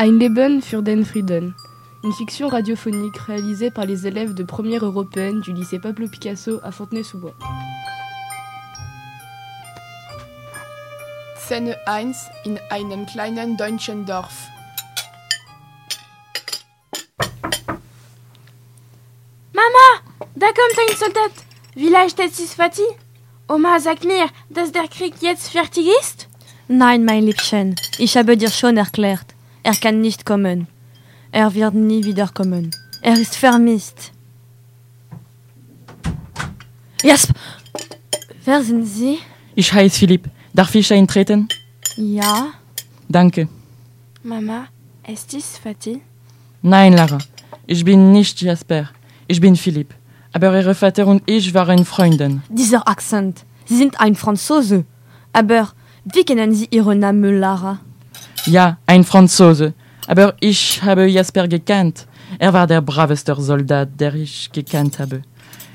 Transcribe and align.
Ein 0.00 0.18
Leben 0.18 0.62
für 0.62 0.82
den 0.82 1.04
Frieden, 1.04 1.54
une 2.02 2.12
fiction 2.14 2.48
radiophonique 2.48 3.18
réalisée 3.18 3.70
par 3.70 3.84
les 3.84 4.06
élèves 4.06 4.32
de 4.32 4.44
première 4.44 4.82
européenne 4.82 5.42
du 5.42 5.52
lycée 5.52 5.78
Pablo 5.78 6.08
Picasso 6.08 6.58
à 6.62 6.72
Fontenay-sous-Bois. 6.72 7.34
Szene 11.36 11.76
1 11.86 12.12
in 12.46 12.56
einem 12.70 13.04
kleinen 13.04 13.58
deutschen 13.58 14.06
Dorf. 14.06 14.48
Mama, 19.52 19.86
da 20.34 20.46
kommt 20.46 20.78
ein 20.78 20.96
Soldat. 20.96 21.32
Village 21.74 22.14
Tetzisfati? 22.14 22.88
Oma, 23.50 23.78
sag 23.78 24.02
mir, 24.04 24.30
dass 24.48 24.72
der 24.72 24.88
Krieg 24.88 25.16
jetzt 25.20 25.50
fertig 25.50 25.88
ist? 26.00 26.26
Nein, 26.68 27.04
mein 27.04 27.24
Liebchen, 27.24 27.76
ich 27.98 28.16
habe 28.16 28.38
dir 28.38 28.48
schon 28.48 28.78
erklärt. 28.78 29.34
Er 29.62 29.74
kann 29.74 30.00
nicht 30.00 30.24
kommen. 30.24 30.66
Er 31.32 31.54
wird 31.54 31.74
nie 31.74 32.04
wiederkommen. 32.04 32.70
Er 33.02 33.18
ist 33.18 33.36
vermisst. 33.36 34.12
Jasp! 37.02 37.30
Wer 38.44 38.62
sind 38.62 38.84
Sie? 38.86 39.18
Ich 39.54 39.72
heiße 39.72 39.98
Philipp. 39.98 40.28
Darf 40.52 40.74
ich 40.74 40.92
eintreten? 40.92 41.48
Ja. 41.96 42.48
Danke. 43.08 43.48
Mama, 44.22 44.66
ist 45.06 45.32
es 45.34 45.58
Fatih? 45.58 46.00
Nein, 46.62 46.92
Lara. 46.94 47.18
Ich 47.66 47.84
bin 47.84 48.12
nicht 48.12 48.40
Jasper. 48.42 48.90
Ich 49.28 49.40
bin 49.40 49.56
Philipp. 49.56 49.94
Aber 50.32 50.56
Ihre 50.58 50.74
Vater 50.74 51.06
und 51.06 51.22
ich 51.26 51.52
waren 51.54 51.84
Freunde. 51.84 52.42
Dieser 52.48 52.86
Akzent. 52.86 53.44
Sie 53.64 53.76
sind 53.76 54.00
ein 54.00 54.14
Franzose. 54.14 54.84
Aber 55.32 55.72
wie 56.04 56.24
kennen 56.24 56.54
Sie 56.54 56.68
Ihren 56.70 56.98
Namen, 57.00 57.38
Lara? 57.40 57.80
Ja, 58.46 58.78
ein 58.86 59.04
Franzose. 59.04 59.74
Aber 60.06 60.34
ich 60.40 60.82
habe 60.82 61.06
Jasper 61.06 61.46
gekannt. 61.46 62.06
Er 62.38 62.52
war 62.52 62.66
der 62.66 62.80
braveste 62.80 63.34
Soldat, 63.40 63.88
der 63.98 64.14
ich 64.14 64.50
gekannt 64.52 64.98
habe. 64.98 65.22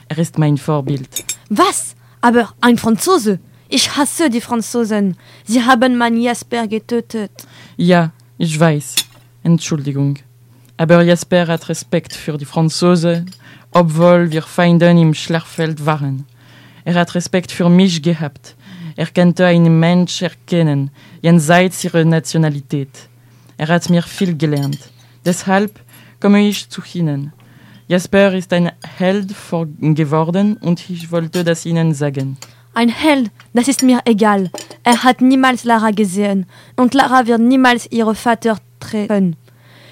Er 0.09 0.17
ist 0.17 0.37
mein 0.37 0.57
Vorbild. 0.57 1.09
Was? 1.49 1.95
Aber 2.21 2.53
ein 2.61 2.77
Franzose? 2.77 3.39
Ich 3.69 3.95
hasse 3.95 4.29
die 4.29 4.41
Franzosen. 4.41 5.17
Sie 5.45 5.63
haben 5.63 5.97
meinen 5.97 6.21
Jasper 6.21 6.67
getötet. 6.67 7.31
Ja, 7.77 8.11
ich 8.37 8.59
weiß. 8.59 8.95
Entschuldigung. 9.43 10.17
Aber 10.77 11.01
Jasper 11.03 11.47
hat 11.47 11.69
Respekt 11.69 12.13
für 12.13 12.37
die 12.37 12.45
Franzosen, 12.45 13.31
obwohl 13.71 14.31
wir 14.31 14.41
Feinde 14.41 14.89
im 14.89 15.13
Schlachtfeld 15.13 15.85
waren. 15.85 16.25
Er 16.83 16.95
hat 16.95 17.15
Respekt 17.15 17.51
für 17.51 17.69
mich 17.69 18.01
gehabt. 18.01 18.55
Er 18.97 19.07
konnte 19.07 19.45
einen 19.45 19.79
Mensch 19.79 20.21
erkennen, 20.21 20.89
jenseits 21.21 21.83
ihrer 21.83 22.05
Nationalität. 22.05 22.89
Er 23.57 23.67
hat 23.67 23.89
mir 23.89 24.01
viel 24.01 24.37
gelernt. 24.37 24.79
Deshalb 25.25 25.79
komme 26.21 26.47
ich 26.47 26.69
zu 26.69 26.81
Ihnen. 26.93 27.33
Jasper 27.87 28.33
ist 28.33 28.53
ein 28.53 28.71
Held 28.97 29.33
geworden 29.79 30.57
und 30.61 30.89
ich 30.89 31.11
wollte 31.11 31.43
das 31.43 31.65
Ihnen 31.65 31.93
sagen. 31.93 32.37
Ein 32.73 32.89
Held, 32.89 33.31
das 33.53 33.67
ist 33.67 33.83
mir 33.83 33.99
egal. 34.05 34.49
Er 34.83 35.03
hat 35.03 35.21
niemals 35.21 35.65
Lara 35.65 35.91
gesehen 35.91 36.45
und 36.75 36.93
Lara 36.93 37.27
wird 37.27 37.41
niemals 37.41 37.91
ihren 37.91 38.15
Vater 38.15 38.57
treffen. 38.79 39.35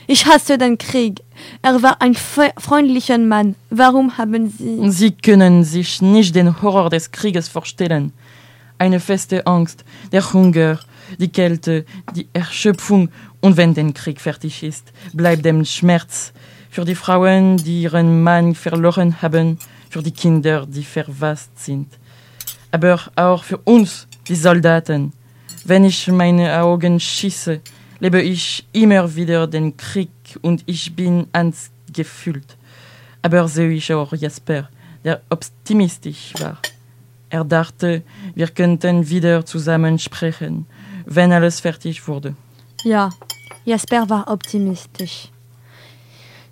Ich 0.08 0.26
hasse 0.26 0.58
den 0.58 0.78
Krieg. 0.78 1.22
Er 1.62 1.82
war 1.82 2.02
ein 2.02 2.16
freundlicher 2.16 3.18
Mann. 3.18 3.56
Warum 3.70 4.18
haben 4.18 4.50
Sie... 4.50 4.90
Sie 4.92 5.12
können 5.12 5.64
sich 5.64 6.02
nicht 6.02 6.36
den 6.36 6.62
Horror 6.62 6.90
des 6.90 7.12
Krieges 7.12 7.48
vorstellen. 7.48 8.12
Eine 8.84 9.00
feste 9.00 9.48
Angst, 9.48 9.86
der 10.12 10.34
Hunger, 10.34 10.78
die 11.18 11.30
Kälte, 11.30 11.86
die 12.18 12.28
Erschöpfung 12.34 13.08
und 13.40 13.56
wenn 13.56 13.74
der 13.74 13.90
Krieg 13.94 14.20
fertig 14.20 14.62
ist, 14.62 14.92
bleibt 15.14 15.46
der 15.46 15.64
Schmerz. 15.64 16.34
Für 16.70 16.84
die 16.84 16.94
Frauen, 16.94 17.56
die 17.56 17.84
ihren 17.84 18.22
Mann 18.22 18.54
verloren 18.54 19.22
haben, 19.22 19.58
für 19.90 20.04
die 20.04 20.12
Kinder, 20.12 20.66
die 20.66 20.84
verwast 20.84 21.58
sind. 21.58 21.98
Aber 22.72 23.00
auch 23.16 23.46
für 23.46 23.60
uns, 23.60 24.06
die 24.28 24.36
Soldaten. 24.36 25.14
Wenn 25.64 25.86
ich 25.86 26.10
meine 26.10 26.54
Augen 26.62 27.00
schieße, 27.00 27.62
lebe 28.02 28.22
ich 28.22 28.68
immer 28.74 29.16
wieder 29.16 29.48
den 29.48 29.78
Krieg 29.78 30.10
und 30.42 30.62
ich 30.66 30.94
bin 30.94 31.28
angefüllt. 31.32 32.58
Aber 33.22 33.48
sehe 33.48 33.72
ich 33.72 33.94
auch 33.94 34.12
Jasper, 34.12 34.68
der 35.06 35.22
optimistisch 35.30 36.34
war. 36.40 36.58
Er 37.34 37.44
dachte, 37.44 38.04
wir 38.36 38.48
könnten 38.48 39.10
wieder 39.10 39.44
zusammen 39.44 39.98
sprechen, 39.98 40.68
wenn 41.08 41.32
alles 41.32 41.60
fertig 41.62 42.08
wurde. 42.08 42.36
Ja, 42.84 43.10
Jasper 43.66 44.08
war 44.08 44.28
optimistisch. 44.28 45.30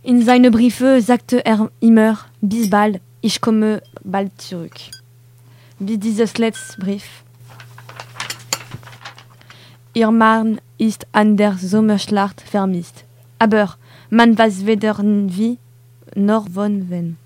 In 0.01 0.25
seinen 0.25 0.51
Briefe 0.51 0.99
sagte 1.03 1.45
er 1.45 1.69
immer, 1.81 2.17
bis 2.41 2.67
bald, 2.67 2.99
ich 3.21 3.39
komme 3.39 3.83
bald 4.03 4.41
zurück. 4.41 4.73
Wie 5.77 5.99
dieses 5.99 6.39
letzte 6.39 6.81
Brief. 6.81 7.05
Ihr 9.93 10.09
Mann 10.09 10.59
ist 10.79 11.05
an 11.11 11.37
der 11.37 11.59
Sommerschlacht 11.59 12.41
vermisst. 12.41 13.03
Aber 13.37 13.75
man 14.09 14.35
weiß 14.35 14.65
weder 14.65 14.97
wie 14.97 15.59
noch 16.15 16.49
von 16.49 16.89
wen. 16.89 17.17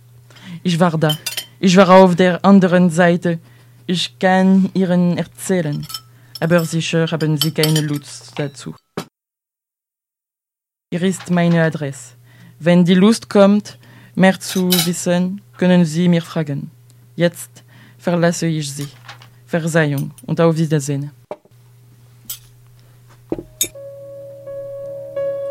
Ich 0.62 0.78
war 0.78 0.98
da. 0.98 1.16
Ich 1.60 1.78
war 1.78 1.90
auf 1.90 2.16
der 2.16 2.44
anderen 2.44 2.90
Seite. 2.90 3.40
Ich 3.88 4.20
kann 4.20 4.70
Ihnen 4.74 5.18
erzählen. 5.18 5.86
Aber 6.40 6.66
sicher 6.66 7.08
haben 7.12 7.38
Sie 7.38 7.52
keine 7.52 7.82
Lust 7.82 8.34
dazu. 8.36 8.76
Hier 10.92 11.04
ist 11.04 11.30
meine 11.32 11.64
Adresse. 11.64 12.16
Wenn 12.60 12.84
die 12.84 12.94
Lust 12.94 13.30
kommt, 13.30 13.78
mehr 14.16 14.40
zu 14.40 14.70
wissen, 14.86 15.42
können 15.58 15.86
Sie 15.86 16.08
mir 16.08 16.22
fragen. 16.22 16.72
Jetzt 17.16 17.64
verlasse 17.98 18.48
ich 18.48 18.72
Sie. 18.72 18.88
Verzeihung 19.46 20.12
und 20.26 20.42
auf 20.42 20.58
Wiedersehen. 20.58 21.12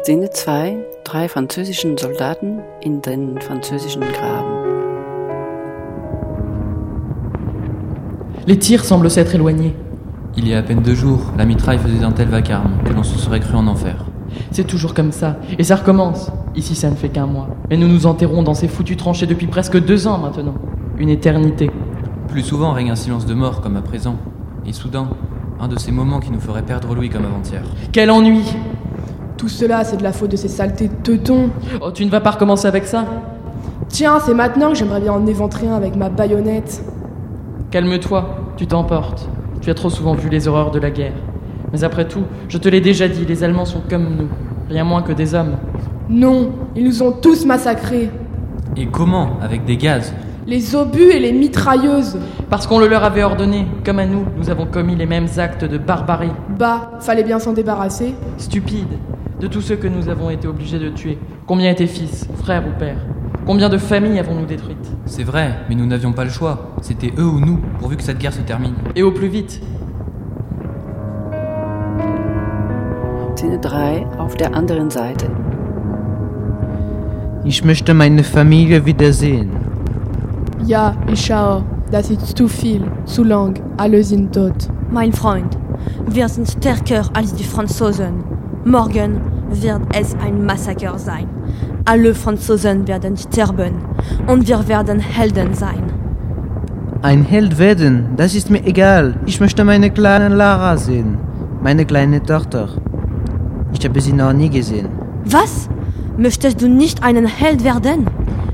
Szene 0.03 0.28
2. 0.31 0.84
Drei 1.04 1.28
französischen 1.28 1.97
Soldaten 1.97 2.62
in 2.82 3.00
den 3.00 3.41
französischen 3.41 4.03
Graben. 4.03 4.74
Les 8.47 8.59
tirs 8.59 8.84
semblent 8.84 9.10
s'être 9.10 9.34
éloignés. 9.34 9.75
Il 10.37 10.47
y 10.47 10.55
a 10.55 10.59
à 10.59 10.62
peine 10.62 10.82
deux 10.82 10.94
jours, 10.94 11.32
la 11.38 11.47
mitraille 11.47 11.78
faisait 11.78 12.05
un 12.05 12.12
tel 12.12 12.28
vacarme 12.28 12.72
que 12.84 12.93
l'on 12.93 13.03
se 13.03 13.19
serait 13.19 13.41
cru 13.41 13.56
en 13.56 13.66
enfer. 13.66 14.05
C'est 14.50 14.66
toujours 14.66 14.93
comme 14.93 15.12
ça, 15.12 15.37
et 15.59 15.65
ça 15.65 15.77
recommence. 15.77 16.31
Ici, 16.54 16.75
ça 16.75 16.91
ne 16.91 16.94
fait 16.94 17.09
qu'un 17.09 17.27
mois. 17.27 17.49
Mais 17.71 17.78
nous 17.78 17.88
nous 17.88 18.04
enterrons 18.04 18.43
dans 18.43 18.53
ces 18.53 18.69
foutues 18.69 18.97
tranchées 18.97 19.27
depuis 19.27 19.47
presque 19.47 19.83
deux 19.83 20.06
ans 20.06 20.19
maintenant. 20.19 20.54
Une 20.99 21.09
éternité. 21.09 21.71
Plus 22.28 22.43
souvent 22.43 22.72
règne 22.72 22.91
un 22.91 22.97
silence 22.97 23.25
de 23.25 23.33
mort 23.33 23.62
comme 23.62 23.77
à 23.78 23.83
présent. 23.83 24.16
Et 24.66 24.75
soudain, 24.75 25.09
un 25.59 25.69
de 25.69 25.78
ces 25.78 25.93
moments 25.93 26.21
qui 26.21 26.31
nous 26.31 26.41
ferait 26.41 26.62
perdre 26.62 26.94
Louis 26.94 27.09
comme 27.09 27.25
avant-hier. 27.25 27.62
Quel 27.93 28.10
ennui 28.10 28.43
Tout 29.38 29.49
cela, 29.49 29.84
c'est 29.84 29.97
de 29.97 30.03
la 30.03 30.12
faute 30.12 30.33
de 30.33 30.37
ces 30.37 30.49
saletés 30.49 30.88
de 30.88 30.94
teutons. 31.03 31.49
Oh, 31.81 31.91
tu 31.93 32.04
ne 32.04 32.10
vas 32.10 32.21
pas 32.21 32.33
recommencer 32.33 32.66
avec 32.66 32.84
ça? 32.84 33.06
Tiens, 33.88 34.19
c'est 34.21 34.34
maintenant 34.34 34.71
que 34.71 34.75
j'aimerais 34.75 35.00
bien 35.00 35.12
en 35.12 35.27
éventrer 35.27 35.66
un 35.66 35.75
avec 35.75 35.97
ma 35.97 36.10
baïonnette. 36.10 36.84
Calme-toi, 37.75 38.55
tu 38.57 38.69
t'emportes. 38.69 39.29
Tu 39.61 39.69
as 39.69 39.75
trop 39.75 39.91
souvent 39.91 40.15
vu 40.15 40.29
les 40.29 40.47
horreurs 40.47 40.71
de 40.71 40.79
la 40.79 40.93
guerre. 40.93 41.17
Mais 41.73 41.83
après 41.83 42.07
tout, 42.07 42.23
je 42.49 42.57
te 42.57 42.69
l'ai 42.69 42.81
déjà 42.81 43.09
dit, 43.09 43.25
les 43.27 43.43
Allemands 43.43 43.65
sont 43.65 43.83
comme 43.91 44.15
nous, 44.17 44.29
rien 44.71 44.85
moins 44.85 45.03
que 45.03 45.12
des 45.12 45.35
hommes. 45.35 45.57
Non, 46.09 46.53
ils 46.77 46.84
nous 46.84 47.03
ont 47.03 47.11
tous 47.11 47.45
massacrés. 47.45 48.11
Et 48.77 48.87
comment 48.87 49.41
Avec 49.43 49.65
des 49.65 49.77
gaz? 49.77 50.15
Les 50.47 50.77
obus 50.77 51.11
et 51.11 51.19
les 51.19 51.33
mitrailleuses. 51.33 52.17
Parce 52.49 52.69
qu'on 52.69 52.79
le 52.79 52.87
leur 52.87 53.03
avait 53.03 53.25
ordonné, 53.25 53.67
comme 53.84 53.99
à 53.99 54.07
nous, 54.07 54.25
nous 54.37 54.51
avons 54.51 54.67
commis 54.67 54.95
les 54.95 55.07
mêmes 55.07 55.27
actes 55.39 55.65
de 55.65 55.77
barbarie. 55.77 56.31
Bah, 56.57 56.93
fallait 57.01 57.25
bien 57.25 57.41
s'en 57.41 57.55
débarrasser. 57.55 58.15
Stupide. 58.39 59.01
De 59.41 59.48
tous 59.48 59.63
ceux 59.63 59.75
que 59.75 59.89
nous 59.89 60.09
avons 60.09 60.31
été 60.31 60.47
obligés 60.47 60.78
de 60.78 60.91
tuer, 60.91 61.19
combien 61.45 61.72
étaient 61.72 61.89
fils, 61.89 62.28
frères 62.37 62.63
ou 62.69 62.78
pères? 62.78 63.04
Combien 63.47 63.69
de 63.69 63.78
familles 63.78 64.21
avons-nous 64.21 64.47
détruites? 64.47 64.94
C'est 65.16 65.22
vrai, 65.22 65.61
mais 65.69 65.77
nous 65.77 65.87
n'avions 65.87 66.13
pas 66.13 66.25
le 66.25 66.31
choix. 66.31 66.75
C'était 66.83 67.13
eux 67.16 67.25
ou 67.25 67.39
nous, 67.39 67.59
pourvu 67.78 67.97
que 67.97 68.03
cette 68.03 68.19
guerre 68.19 68.33
se 68.33 68.41
termine. 68.41 68.75
Et 68.97 69.05
au 69.05 69.13
plus 69.13 69.28
vite. 69.28 69.61
Szene 73.37 73.61
3 73.61 74.07
auf 74.19 74.34
der 74.34 74.53
anderen 74.57 74.91
Seite. 74.91 75.31
Ich 77.45 77.65
möchte 77.65 77.95
meine 77.95 78.25
Familie 78.25 78.84
wiedersehen. 78.87 79.51
Ja, 80.66 80.97
ich 81.07 81.25
schaue. 81.25 81.63
Das 81.93 82.10
ist 82.10 82.37
zu 82.37 82.49
viel, 82.49 82.83
zu 83.05 83.22
lang. 83.22 83.55
Alle 83.77 84.03
sind 84.03 84.33
tot. 84.33 84.69
Mein 84.91 85.13
Freund, 85.13 85.57
wir 86.09 86.28
sind 86.28 86.51
stärker 86.51 87.05
als 87.15 87.33
die 87.34 87.45
Franzosen. 87.45 88.25
Morgen 88.65 89.21
wird 89.51 89.83
es 89.97 90.17
ein 90.17 90.45
Massaker 90.45 90.99
sein. 90.99 91.28
Alle 91.86 92.15
Franzosen 92.15 92.89
werden 92.89 93.15
sterben 93.15 93.75
und 94.27 94.48
wir 94.48 94.66
werden 94.69 95.01
Helden 95.01 95.53
sein. 95.53 95.83
Ein 97.03 97.25
Held 97.25 97.59
werden, 97.59 98.15
das 98.16 98.34
ist 98.34 98.48
mir 98.48 98.65
egal. 98.65 99.16
Ich 99.27 99.39
möchte 99.39 99.65
meine 99.65 99.91
kleine 99.91 100.34
Lara 100.34 100.78
sehen. 100.78 101.19
Meine 101.63 101.84
kleine 101.84 102.22
Tochter. 102.22 102.71
Ich 103.75 103.84
habe 103.84 104.01
sie 104.01 104.15
noch 104.15 104.33
nie 104.33 104.48
gesehen. 104.48 104.89
Was? 105.27 105.69
Möchtest 106.16 106.63
du 106.63 106.69
nicht 106.71 107.03
einen 107.03 107.27
Held 107.27 107.63
werden? 107.63 108.07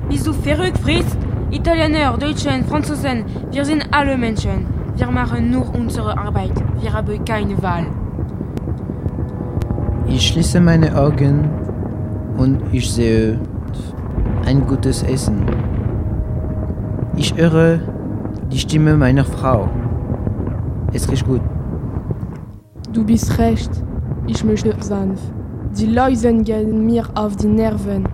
Bist 0.08 0.26
du 0.26 0.32
verrückt, 0.32 0.78
Fritz? 0.78 1.16
Italiener, 1.52 2.16
Deutschen, 2.18 2.64
Franzosen, 2.64 3.24
wir 3.52 3.64
sind 3.64 3.86
alle 3.92 4.16
Menschen. 4.16 4.66
Wir 4.96 5.08
machen 5.08 5.52
nur 5.52 5.72
unsere 5.72 6.18
Arbeit. 6.18 6.52
Wir 6.80 6.92
haben 6.92 7.24
keine 7.24 7.62
Wahl. 7.62 7.86
Ich 10.08 10.26
schließe 10.26 10.60
meine 10.60 10.96
Augen 10.96 11.48
und 12.40 12.58
ich 12.72 12.90
sehe 12.90 13.38
ein 14.46 14.66
gutes 14.66 15.02
Essen. 15.02 15.44
Ich 17.14 17.36
höre 17.36 17.80
die 18.50 18.58
Stimme 18.58 18.96
meiner 18.96 19.26
Frau. 19.26 19.68
Es 20.94 21.10
riecht 21.10 21.26
gut. 21.26 21.42
Du 22.94 23.04
bist 23.04 23.38
recht. 23.38 23.70
Ich 24.26 24.42
möchte 24.42 24.74
sanft. 24.80 25.22
Die 25.78 25.86
Läusen 25.86 26.42
gehen 26.42 26.86
mir 26.86 27.04
auf 27.14 27.36
die 27.36 27.46
Nerven. 27.46 28.08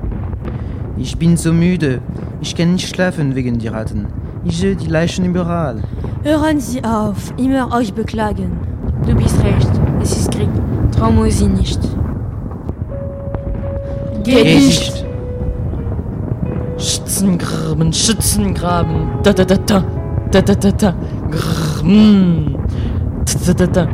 Ich 0.97 1.17
bin 1.17 1.37
so 1.37 1.53
müde. 1.53 2.01
Ich 2.41 2.57
kann 2.57 2.73
nicht 2.73 2.89
schlafen 2.89 3.37
wegen 3.37 3.61
der 3.61 3.75
Ratten. 3.75 4.07
Ich 4.45 4.59
sehe 4.59 4.75
die 4.75 4.89
Leichen 4.89 5.25
überall. 5.25 5.83
Hören 6.25 6.59
Sie 6.59 6.83
auf, 6.83 7.33
immer 7.37 7.73
euch 7.73 7.95
beklagen. 7.95 8.51
Du 9.07 9.15
bist 9.15 9.43
recht. 9.45 9.71
Es 10.03 10.19
ist 10.19 10.33
Krieg. 10.33 10.51
Traue 10.91 11.31
sie 11.31 11.47
nicht. 11.47 11.81
Geht 14.27 14.45
nicht. 14.45 15.07
Schützengraben, 16.79 17.93
Schützengraben, 17.93 19.23
da 19.23 19.33
da 19.33 19.45
da 19.45 19.57
da, 19.57 19.85
da 20.33 20.43
da 20.43 20.55
da 20.55 20.71
da, 20.73 20.73
da 20.83 20.95
da 23.47 23.53
da 23.55 23.67
da, 23.67 23.89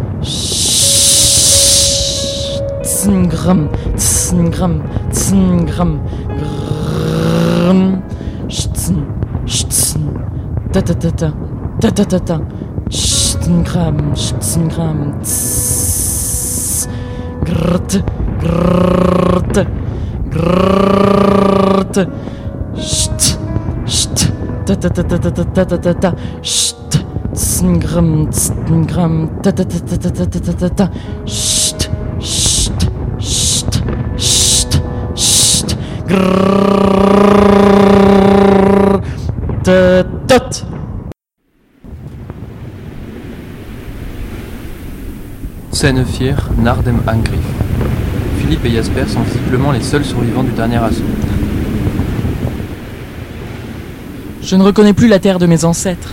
Schützengramm, 2.82 3.68
Schützengramm, 3.92 4.80
Schützengramm, 5.10 6.00
grrrm, 6.38 8.02
Schützen, 8.48 9.06
Schützen, 9.44 10.08
da 10.72 10.80
da 10.80 10.94
da 10.94 11.10
da, 11.10 11.32
da 11.78 11.90
da 11.90 12.04
da 12.04 12.18
da, 12.18 12.40
Schützengraben, 12.88 14.16
Schützengraben, 14.16 15.12
grrrt, 17.44 18.02
grrrt, 18.40 19.66
Scène 45.72 46.04
fière, 46.04 46.48
Nardem 46.58 47.00
Angriff. 47.08 47.61
Philippe 48.52 48.66
et 48.66 48.76
Jasper 48.76 49.08
sont 49.08 49.22
visiblement 49.22 49.72
les 49.72 49.80
seuls 49.80 50.04
survivants 50.04 50.42
du 50.42 50.50
dernier 50.50 50.76
assaut. 50.76 51.02
Je 54.42 54.56
ne 54.56 54.62
reconnais 54.62 54.92
plus 54.92 55.08
la 55.08 55.18
terre 55.18 55.38
de 55.38 55.46
mes 55.46 55.64
ancêtres. 55.64 56.12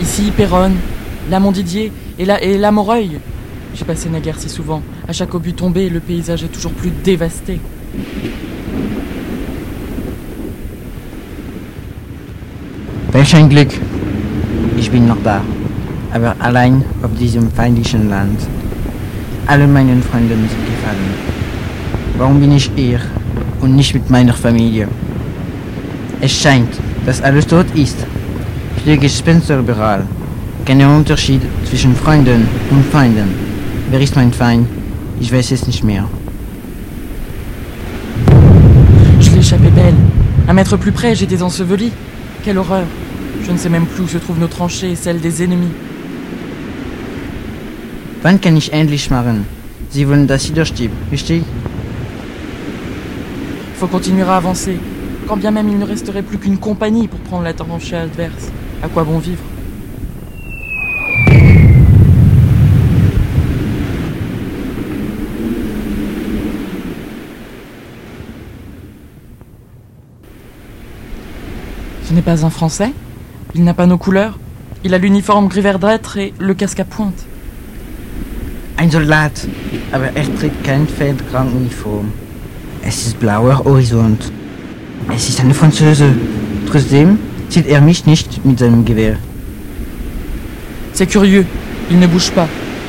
Ici, 0.00 0.32
Péronne, 0.36 0.74
là 1.30 1.38
Montdidier 1.38 1.92
et 2.18 2.24
là, 2.24 2.42
et 2.42 2.58
là 2.58 2.72
Moreuil. 2.72 3.20
J'ai 3.76 3.84
passé 3.84 4.08
naguère 4.08 4.40
si 4.40 4.48
souvent. 4.48 4.82
À 5.06 5.12
chaque 5.12 5.32
obus 5.36 5.52
tombé, 5.52 5.88
le 5.88 6.00
paysage 6.00 6.42
est 6.42 6.48
toujours 6.48 6.72
plus 6.72 6.90
dévasté. 7.04 7.60
Welch 13.12 13.34
ein 13.36 13.48
Glück. 13.48 13.70
Ich 14.76 14.90
bin 14.90 15.06
noch 15.06 15.22
da. 15.22 15.42
Aber 16.12 16.34
allein 16.40 16.82
auf 17.04 17.12
diesem 17.16 17.52
feindlichen 17.52 18.10
Land. 18.10 18.40
Alle 19.46 19.68
meine 19.68 20.02
Freunde 20.02 20.34
sind 20.34 20.66
gefallen. 20.66 21.31
Warum 22.18 22.40
bin 22.40 22.52
ich 22.52 22.70
hier 22.76 23.00
und 23.60 23.74
nicht 23.74 23.94
mit 23.94 24.10
meiner 24.10 24.34
Familie? 24.34 24.88
Es 26.20 26.32
scheint, 26.32 26.68
dass 27.06 27.22
alles 27.22 27.46
tot 27.46 27.66
ist. 27.74 27.96
Viele 28.82 28.98
Gespenster 28.98 29.58
überall. 29.58 30.04
Kein 30.64 30.84
Unterschied 30.84 31.42
zwischen 31.68 31.96
Freunden 31.96 32.46
und 32.70 32.84
Feinden. 32.92 33.28
Wer 33.90 34.00
ist 34.00 34.14
mein 34.14 34.32
Feind? 34.32 34.68
Ich 35.20 35.32
weiß 35.32 35.52
es 35.52 35.66
nicht 35.66 35.84
mehr. 35.84 36.04
Je 39.20 39.30
l'ai 39.30 39.38
échappé 39.38 39.70
belle. 39.70 39.94
Un 40.48 40.54
mètre 40.54 40.76
plus 40.76 40.92
près, 40.92 41.14
j'étais 41.14 41.42
enseveli. 41.42 41.92
Quelle 42.44 42.58
horreur. 42.58 42.86
Je 43.44 43.52
ne 43.52 43.58
sais 43.58 43.70
même 43.70 43.86
plus 43.86 44.04
où 44.04 44.08
se 44.08 44.18
trouvent 44.18 44.38
nos 44.38 44.48
tranchées 44.48 44.92
et 44.92 44.96
celles 44.96 45.20
des 45.20 45.42
ennemis. 45.42 45.72
Wann 48.22 48.40
kann 48.40 48.56
ich 48.56 48.72
endlich 48.72 49.10
machen? 49.10 49.46
Sie 49.90 50.08
wollen, 50.08 50.26
dass 50.26 50.44
ich 50.44 50.52
durchstieb, 50.52 50.90
richtig? 51.10 51.42
Faut 53.82 53.88
continuer 53.88 54.22
à 54.22 54.36
avancer. 54.36 54.78
Quand 55.26 55.36
bien 55.36 55.50
même 55.50 55.68
il 55.68 55.76
ne 55.76 55.84
resterait 55.84 56.22
plus 56.22 56.38
qu'une 56.38 56.56
compagnie 56.56 57.08
pour 57.08 57.18
prendre 57.18 57.42
la 57.42 57.52
tranchée 57.52 57.96
adverse. 57.96 58.52
À 58.80 58.86
quoi 58.86 59.02
bon 59.02 59.18
vivre? 59.18 59.42
Ce 72.04 72.14
n'est 72.14 72.22
pas 72.22 72.46
un 72.46 72.50
Français. 72.50 72.92
Il 73.56 73.64
n'a 73.64 73.74
pas 73.74 73.86
nos 73.86 73.98
couleurs. 73.98 74.38
Il 74.84 74.94
a 74.94 74.98
l'uniforme 74.98 75.48
gris-verdâtre 75.48 76.18
et 76.18 76.32
le 76.38 76.54
casque 76.54 76.78
à 76.78 76.84
pointe. 76.84 77.26
Soldat, 78.88 79.32
er. 79.92 80.26
Es 82.82 83.06
ist 83.06 83.20
blauer 83.20 83.64
Horizont. 83.64 84.32
Es 85.14 85.28
ist 85.28 85.40
ein 85.40 85.54
Franzose. 85.54 86.14
Trotzdem 86.68 87.18
sieht 87.48 87.66
er 87.66 87.80
mich 87.80 88.06
nicht 88.06 88.44
mit 88.44 88.58
seinem 88.58 88.84
Gewehr? 88.84 89.16
C'est 90.92 91.06
curieux. 91.06 91.46
Il 91.90 91.98
ne 91.98 92.06
bouge 92.06 92.30
pas. 92.32 92.48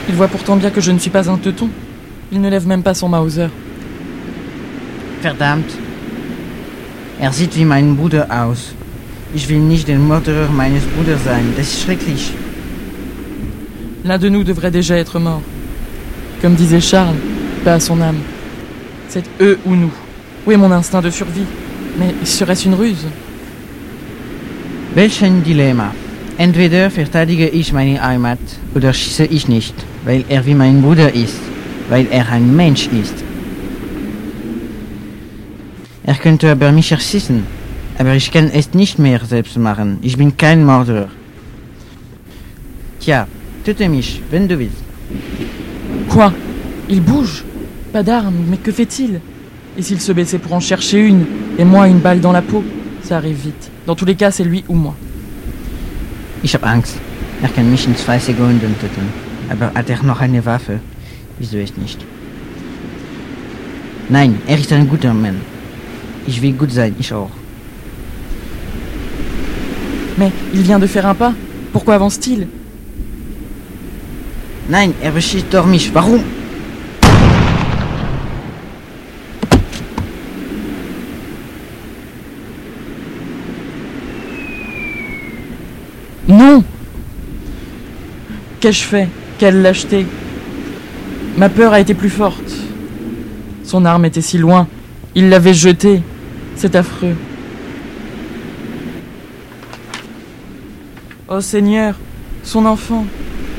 Il 0.09 0.15
voit 0.15 0.27
pourtant 0.27 0.55
bien 0.57 0.71
que 0.71 0.81
je 0.81 0.91
ne 0.91 0.99
suis 0.99 1.09
pas 1.09 1.29
un 1.29 1.37
teuton. 1.37 1.69
Il 2.31 2.41
ne 2.41 2.49
lève 2.49 2.67
même 2.67 2.83
pas 2.83 2.93
son 2.93 3.09
Mauser. 3.09 3.49
Verdammt. 5.21 5.69
Er 7.19 7.31
sieht 7.31 7.55
wie 7.55 7.65
mein 7.65 7.95
Bruder 7.95 8.27
aus. 8.29 8.73
Ich 9.35 9.47
will 9.47 9.59
nicht 9.59 9.87
der 9.87 9.99
Mörderer 9.99 10.49
meines 10.51 10.83
Bruders 10.83 11.23
sein. 11.23 11.53
Das 11.55 11.67
ist 11.67 11.83
schrecklich. 11.83 12.33
L'un 14.03 14.17
de 14.17 14.29
nous 14.29 14.43
devrait 14.43 14.71
déjà 14.71 14.97
être 14.97 15.19
mort. 15.19 15.41
Comme 16.41 16.55
disait 16.55 16.81
Charles, 16.81 17.15
pas 17.63 17.75
à 17.75 17.79
son 17.79 18.01
âme. 18.01 18.19
C'est 19.13 19.29
eux 19.41 19.59
ou 19.67 19.75
nous. 19.75 19.91
Où 20.43 20.51
est 20.51 20.57
mon 20.57 20.71
instinct 20.71 21.03
de 21.03 21.11
survie? 21.11 21.45
Mais 21.99 22.15
serait-ce 22.23 22.65
une 22.65 22.73
ruse 22.73 23.05
Welch 24.95 25.21
ein 25.21 25.43
Dilemma. 25.43 25.93
Entweder 26.39 26.89
verteidige 26.89 27.47
ich 27.47 27.71
meine 27.73 28.01
Heimat 28.01 28.39
oder 28.73 28.91
schieße 28.91 29.25
ich 29.25 29.47
nicht, 29.47 29.75
weil 30.03 30.25
er 30.29 30.43
wie 30.47 30.55
mein 30.55 30.81
Bruder 30.81 31.13
ist, 31.13 31.39
weil 31.89 32.07
er 32.09 32.27
ein 32.31 32.55
Mensch 32.55 32.87
ist. 32.87 33.23
Er 36.05 36.15
könnte 36.15 36.49
aber 36.49 36.71
mich 36.71 36.91
erschießen, 36.91 37.43
aber 37.99 38.15
ich 38.15 38.31
kann 38.31 38.49
es 38.51 38.73
nicht 38.73 38.97
mehr 38.97 39.23
selbst 39.23 39.55
machen. 39.59 39.99
Ich 40.01 40.17
bin 40.17 40.35
kein 40.35 40.65
Mörderer. 40.65 41.09
Tja, 42.99 43.27
töte 43.63 43.87
mich, 43.87 44.23
wenn 44.31 44.47
du 44.47 44.57
willst. 44.57 44.83
Quoi? 46.09 46.31
Il 46.87 47.01
bouge? 47.01 47.52
Pas 47.93 48.01
d'armes, 48.01 48.33
mais 48.49 48.57
que 48.57 48.71
fait-il? 48.71 49.21
Et 49.77 49.83
s'il 49.83 50.01
se 50.01 50.11
baissait 50.11 50.39
pour 50.39 50.53
en 50.53 50.59
chercher 50.59 50.99
une, 50.99 51.25
et 51.59 51.63
moi 51.63 51.87
une 51.87 51.99
balle 51.99 52.21
dans 52.21 52.31
la 52.31 52.41
peau? 52.41 52.63
Ça 53.03 53.17
arrive 53.17 53.37
vite. 53.37 53.69
Dans 53.85 53.95
tous 53.95 54.05
les 54.05 54.15
cas, 54.15 54.31
c'est 54.31 54.43
lui 54.43 54.63
ou 54.67 54.73
moi. 54.73 54.95
Ich 56.43 56.55
hab 56.55 56.65
Angst. 56.65 56.97
Er 57.43 57.49
kann 57.49 57.69
mich 57.69 57.85
in 57.87 57.95
zwei 57.95 58.17
Sekunden 58.17 58.75
töten. 58.79 59.07
Aber 59.51 59.71
hat 59.75 59.89
er 59.91 60.01
noch 60.03 60.21
eine 60.21 60.43
Waffe? 60.43 60.79
Wieso 61.37 61.57
ich 61.57 61.77
nicht? 61.77 61.99
Nein, 64.09 64.37
er 64.47 64.57
ist 64.57 64.73
ein 64.73 64.87
guter 64.87 65.13
Mann. 65.13 65.35
Ich 66.25 66.41
will 66.41 66.53
gut 66.53 66.71
sein, 66.71 66.95
ich 66.99 67.13
auch. 67.13 67.29
Mais 70.17 70.31
il 70.53 70.63
vient 70.63 70.79
de 70.79 70.87
faire 70.87 71.05
un 71.05 71.15
pas. 71.15 71.33
Pourquoi 71.71 71.93
avance-t-il? 71.95 72.47
Nein, 74.67 74.93
er 75.01 75.11
beschießt 75.11 75.47
doch 75.51 75.67
mich. 75.67 75.93
Warum? 75.93 76.23
Non 86.33 86.63
Qu'ai-je 88.59 88.83
fait 88.83 89.07
Quelle 89.37 89.61
lâcheté 89.61 90.07
Ma 91.37 91.47
peur 91.47 91.73
a 91.73 91.79
été 91.79 91.93
plus 91.93 92.09
forte. 92.09 92.51
Son 93.63 93.85
arme 93.85 94.05
était 94.05 94.21
si 94.21 94.39
loin. 94.39 94.67
Il 95.13 95.29
l'avait 95.29 95.53
jetée. 95.53 96.01
C'est 96.55 96.75
affreux. 96.75 97.15
Oh 101.27 101.39
Seigneur, 101.39 101.95
son 102.43 102.65
enfant, 102.65 103.05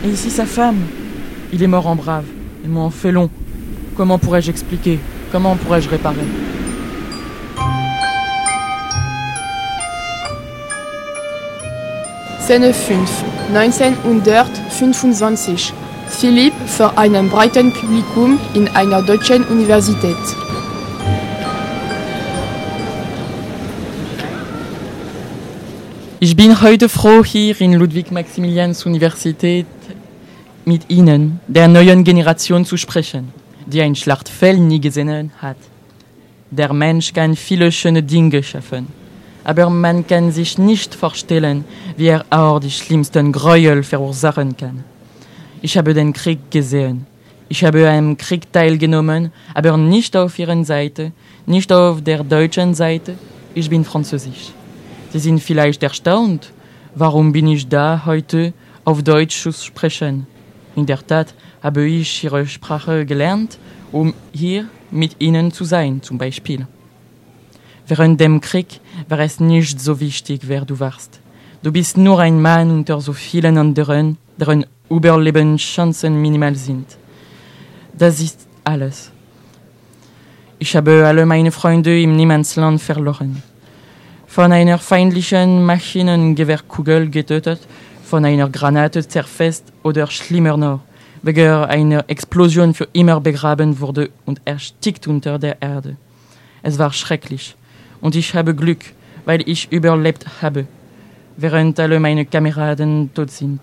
et 0.05 0.09
ici 0.09 0.31
sa 0.31 0.45
femme. 0.45 0.79
Il 1.53 1.63
est 1.63 1.69
mort 1.69 1.87
en 1.87 1.95
brave, 1.95 2.27
et 2.65 2.69
moi 2.69 2.83
en 2.83 2.91
félon. 2.91 3.31
Comment 3.97 4.19
pourrais-je 4.19 4.51
expliquer? 4.51 4.99
Comment 5.31 5.55
pourrais-je 5.55 5.89
réparer? 5.89 6.27
Szene 12.45 12.75
5, 12.75 13.25
1925. 13.55 15.73
Philipp 16.09 16.53
vor 16.67 16.99
einem 16.99 17.31
breiten 17.31 17.73
Publikum 17.73 18.39
in 18.53 18.69
einer 18.69 19.01
deutschen 19.01 19.45
Universität. 19.45 20.19
Ich 26.21 26.37
bin 26.37 26.61
heute 26.61 26.91
froh, 26.91 27.25
hier 27.25 27.59
in 27.63 27.73
Ludwig-Maximilians-Universität 27.73 29.65
mit 30.67 30.91
Ihnen, 30.91 31.41
der 31.47 31.67
neuen 31.67 32.05
Generation, 32.05 32.67
zu 32.67 32.77
sprechen, 32.77 33.33
die 33.65 33.81
ein 33.81 33.95
Schlachtfeld 33.95 34.61
nie 34.61 34.83
gesehen 34.83 35.33
hat. 35.41 35.57
Der 36.51 36.75
Mensch 36.75 37.15
kann 37.15 37.37
viele 37.37 37.73
schöne 37.73 38.03
Dinge 38.03 38.43
schaffen, 38.43 38.89
aber 39.45 39.69
man 39.69 40.07
kann 40.07 40.33
sich 40.33 40.59
nicht 40.59 40.95
vorstellen, 40.95 41.65
wie 41.97 42.07
er 42.07 42.25
auch 42.31 42.59
die 42.59 42.71
schlimmsten 42.71 43.31
Gräuel 43.31 43.83
verursachen 43.83 44.57
kann. 44.57 44.83
Ich 45.61 45.77
habe 45.77 45.95
den 45.95 46.13
Krieg 46.13 46.51
gesehen. 46.51 47.07
Ich 47.49 47.63
habe 47.63 47.89
am 47.89 48.17
Krieg 48.17 48.51
teilgenommen, 48.53 49.31
aber 49.55 49.77
nicht 49.77 50.17
auf 50.17 50.39
Ihrer 50.39 50.65
Seite, 50.65 51.13
nicht 51.47 51.71
auf 51.71 52.03
der 52.03 52.25
deutschen 52.25 52.75
Seite. 52.75 53.17
Ich 53.55 53.69
bin 53.69 53.85
französisch. 53.85 54.53
Sie 55.13 55.19
sind 55.19 55.41
vielleicht 55.41 55.83
erstaunt. 55.83 56.51
Warum 56.95 57.33
bin 57.33 57.49
ich 57.49 57.69
da 57.69 58.03
heute 58.07 58.53
auf 58.85 59.03
Deutsch 59.03 59.43
zu 59.43 59.53
sprechen? 59.53 60.27
In 60.75 60.87
der 60.87 61.07
Tat 61.07 61.35
habe 61.63 61.87
ich 61.87 62.25
Ihre 62.25 62.47
Sprache 62.47 63.07
gelernt, 63.07 63.59
um 63.93 64.15
hier 64.33 64.67
mit 64.91 65.17
Ihnen 65.19 65.53
zu 65.53 65.65
sein, 65.65 66.03
zum 66.03 66.19
Beispiel. 66.19 66.67
Während 67.87 68.19
dem 68.21 68.41
Krieg 68.41 68.81
war 69.09 69.19
es 69.21 69.41
nicht 69.41 69.79
so 69.81 70.01
wichtig, 70.01 70.43
wer 70.47 70.65
du 70.65 70.81
warst. 70.81 71.21
Du 71.63 71.71
bist 71.71 71.97
nur 71.97 72.19
ein 72.21 72.41
Mann 72.41 72.71
unter 72.71 73.01
so 73.01 73.13
vielen 73.13 73.59
anderen, 73.59 74.17
deren 74.39 74.67
Überlebenschancen 74.91 76.21
minimal 76.21 76.55
sind. 76.55 76.87
Das 77.97 78.21
ist 78.21 78.47
alles. 78.65 79.11
Ich 80.59 80.75
habe 80.75 81.07
alle 81.07 81.27
meine 81.27 81.53
Freunde 81.53 82.01
im 82.01 82.17
Niemandsland 82.17 82.81
verloren. 82.81 83.43
Von 84.27 84.51
einer 84.53 84.79
feindlichen 84.79 85.65
Maschinengewehrkugel 85.65 87.11
getötet, 87.11 87.61
von 88.05 88.25
einer 88.25 88.49
Granate 88.49 89.07
zerfetzt 89.07 89.65
oder 89.83 90.07
schlimmer 90.07 90.57
noch, 90.57 90.81
wegen 91.23 91.51
einer 91.65 92.05
Explosion 92.09 92.73
für 92.73 92.89
immer 92.93 93.21
begraben 93.21 93.79
wurde 93.79 94.11
und 94.25 94.41
erstickt 94.45 95.07
unter 95.07 95.39
der 95.39 95.61
Erde. 95.61 95.97
Es 96.63 96.79
war 96.79 96.93
schrecklich. 96.93 97.57
Und 98.05 98.15
ich 98.15 98.35
habe 98.35 98.55
Glück, 98.55 98.85
weil 99.25 99.49
ich 99.49 99.73
überlebt 99.73 100.27
habe, 100.43 100.67
während 101.39 101.81
alle 101.81 101.99
meine 101.99 102.27
Kameraden 102.27 103.09
tot 103.15 103.31
sind. 103.31 103.63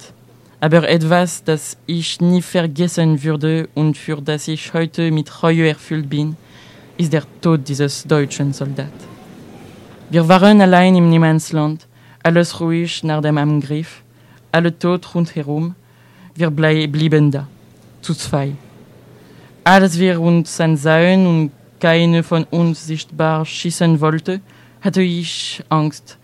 Aber 0.60 0.90
etwas, 0.90 1.44
das 1.44 1.78
ich 1.86 2.20
nie 2.20 2.42
vergessen 2.42 3.22
würde 3.22 3.70
und 3.76 3.96
für 3.96 4.20
das 4.20 4.48
ich 4.48 4.74
heute 4.74 5.12
mit 5.12 5.44
Reue 5.44 5.70
erfüllt 5.70 6.10
bin, 6.10 6.36
ist 6.98 7.14
der 7.14 7.24
Tod 7.40 7.68
dieses 7.70 8.04
deutschen 8.04 8.52
Soldat. 8.52 8.98
Wir 10.10 10.28
waren 10.28 10.60
allein 10.60 10.96
im 10.96 11.12
Niemandsland, 11.12 11.86
alles 12.24 12.60
ruhig 12.60 13.04
nach 13.04 13.22
dem 13.22 13.38
Angriff, 13.38 14.02
alle 14.52 14.72
tot 14.76 15.14
rundherum, 15.14 15.76
wir 16.34 16.50
blieben 16.50 17.30
da, 17.30 17.48
zu 18.02 18.16
zwei. 18.16 18.54
Als 19.64 20.00
wir 20.00 20.20
uns 20.20 20.60
ansahen 20.60 21.28
und 21.28 21.52
keine 21.82 22.24
von 22.24 22.46
uns 22.46 22.86
sichtbar 22.86 23.46
schießen 23.46 24.00
wollte, 24.00 24.40
hatte 24.80 25.02
ich 25.02 25.62
Angst, 25.68 26.18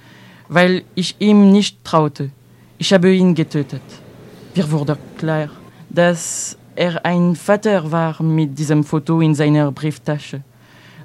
weil 0.48 0.84
ich 0.96 1.16
ihm 1.20 1.52
nicht 1.52 1.84
traute. 1.84 2.30
Ich 2.78 2.94
habe 2.94 3.14
ihn 3.14 3.36
getötet. 3.36 3.82
Wir 4.54 4.72
wurde 4.72 4.98
klar, 5.18 5.50
dass 5.90 6.58
er 6.76 7.04
ein 7.04 7.36
Vater 7.36 7.92
war 7.92 8.22
mit 8.22 8.58
diesem 8.58 8.84
Foto 8.84 9.20
in 9.20 9.34
seiner 9.34 9.72
Brieftasche. 9.72 10.44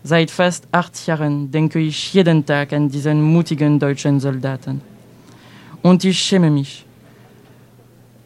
Seit 0.04 0.30
fast 0.30 0.68
acht 0.70 1.06
Jahren 1.06 1.50
denke 1.50 1.78
ich 1.78 2.12
jeden 2.12 2.44
Tag 2.44 2.72
an 2.72 2.88
diesen 2.88 3.22
mutigen 3.22 3.78
deutschen 3.78 4.20
Soldaten. 4.20 4.82
Und 5.80 6.04
ich 6.04 6.18
schäme 6.18 6.50
mich. 6.50 6.84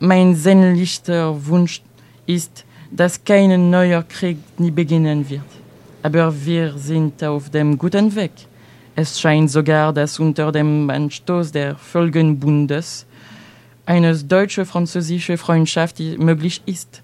Mein 0.01 0.35
sehnlichster 0.35 1.35
Wunsch 1.47 1.83
ist, 2.27 2.65
dass 2.91 3.23
kein 3.23 3.71
neuer 3.71 4.03
Krieg 4.03 4.39
nie 4.59 4.71
beginnen 4.71 5.29
wird. 5.29 5.56
Aber 6.07 6.33
wir 6.47 6.79
sind 6.79 7.25
auf 7.25 7.51
dem 7.51 7.77
guten 7.77 8.15
Weg. 8.15 8.31
Es 8.95 9.19
scheint 9.19 9.51
sogar, 9.51 9.93
dass 9.93 10.21
unter 10.21 10.53
dem 10.53 10.89
Anstoß 10.89 11.51
der 11.51 11.75
Völkenbundes 11.75 13.07
eine 13.87 14.15
deutsche-französische 14.15 15.37
Freundschaft 15.37 15.99
möglich 16.19 16.63
ist. 16.65 17.03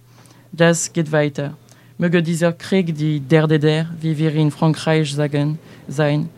Das 0.52 0.92
geht 0.92 1.10
weiter. 1.10 1.56
Möge 1.98 2.22
dieser 2.22 2.52
Krieg 2.52 2.96
die 2.96 3.18
der 3.18 3.48
der, 3.48 3.88
wie 4.00 4.16
wir 4.18 4.32
in 4.34 4.52
Frankreich 4.52 5.12
sagen, 5.12 5.58
sein 5.88 6.28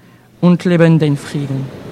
und 0.40 0.64
leben 0.64 0.98
den 0.98 1.18
Frieden. 1.18 1.83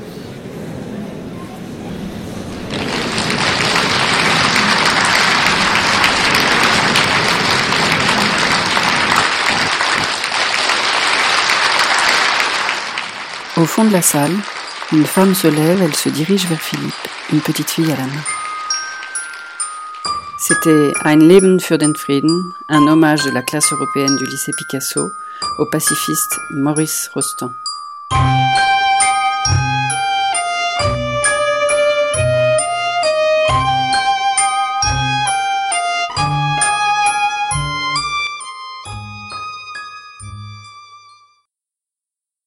Au 13.63 13.65
fond 13.65 13.85
de 13.85 13.93
la 13.93 14.03
salle, 14.03 14.35
une 14.91 15.07
femme 15.07 15.37
se 15.37 15.47
lève, 15.47 15.81
elle 15.81 15.95
se 15.95 16.09
dirige 16.09 16.47
vers 16.47 16.61
Philippe, 16.61 17.09
une 17.33 17.41
petite 17.41 17.71
fille 17.71 17.93
à 17.93 17.97
la 17.97 18.07
main. 18.07 18.25
C'était 20.37 20.93
Ein 21.05 21.21
Leben 21.21 21.61
für 21.61 21.79
den 21.79 21.95
Frieden, 21.95 22.53
un 22.69 22.89
hommage 22.89 23.23
de 23.23 23.31
la 23.31 23.43
classe 23.43 23.73
européenne 23.73 24.17
du 24.17 24.25
lycée 24.25 24.51
Picasso 24.59 25.13
au 25.59 25.67
pacifiste 25.67 26.41
Maurice 26.51 27.09
Rostand. 27.15 27.55